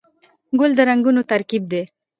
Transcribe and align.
ګل 0.59 0.71
د 0.77 0.79
رنګونو 0.89 1.21
ترکیب 1.31 1.63
دی. 1.71 1.81